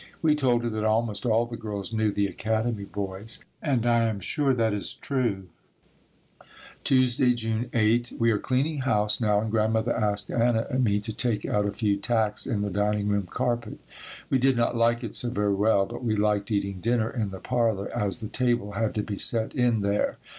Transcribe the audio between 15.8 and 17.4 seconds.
but we liked eating dinner in the